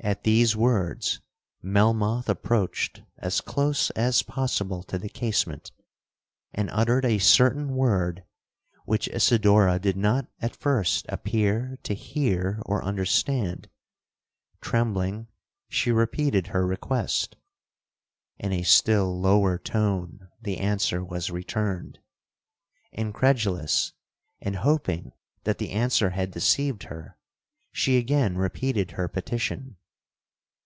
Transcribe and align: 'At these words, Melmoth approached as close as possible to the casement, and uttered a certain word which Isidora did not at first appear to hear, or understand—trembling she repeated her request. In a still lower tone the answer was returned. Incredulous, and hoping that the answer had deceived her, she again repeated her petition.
'At 0.00 0.22
these 0.22 0.54
words, 0.54 1.20
Melmoth 1.60 2.28
approached 2.28 3.02
as 3.16 3.40
close 3.40 3.90
as 3.90 4.22
possible 4.22 4.84
to 4.84 4.96
the 4.96 5.08
casement, 5.08 5.72
and 6.52 6.70
uttered 6.70 7.04
a 7.04 7.18
certain 7.18 7.74
word 7.74 8.22
which 8.84 9.08
Isidora 9.08 9.80
did 9.80 9.96
not 9.96 10.28
at 10.40 10.54
first 10.54 11.04
appear 11.08 11.80
to 11.82 11.94
hear, 11.94 12.62
or 12.64 12.84
understand—trembling 12.84 15.26
she 15.68 15.90
repeated 15.90 16.46
her 16.46 16.64
request. 16.64 17.34
In 18.38 18.52
a 18.52 18.62
still 18.62 19.18
lower 19.20 19.58
tone 19.58 20.28
the 20.40 20.58
answer 20.58 21.02
was 21.04 21.32
returned. 21.32 21.98
Incredulous, 22.92 23.94
and 24.40 24.54
hoping 24.54 25.10
that 25.42 25.58
the 25.58 25.70
answer 25.72 26.10
had 26.10 26.30
deceived 26.30 26.84
her, 26.84 27.18
she 27.72 27.96
again 27.96 28.38
repeated 28.38 28.92
her 28.92 29.08
petition. 29.08 29.74